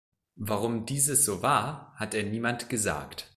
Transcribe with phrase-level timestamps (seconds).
[0.39, 3.29] Warum dieses so war, hat er niemand gesagt.